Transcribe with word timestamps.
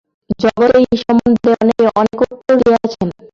জগতে 0.39 0.65
এই 0.81 0.97
সম্বন্ধে 1.03 1.49
অনেকে 1.61 1.83
অনেক 2.01 2.17
উত্তর 2.25 2.53
দিয়াছেন। 2.61 3.07